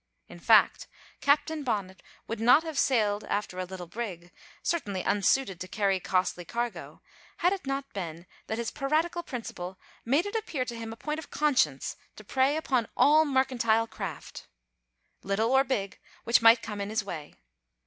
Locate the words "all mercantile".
12.97-13.85